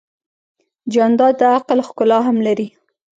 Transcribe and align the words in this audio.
جانداد 0.93 1.33
د 1.39 1.43
عقل 1.57 1.79
ښکلا 1.87 2.19
هم 2.27 2.37
لري. 2.47 2.67